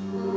[0.00, 0.29] you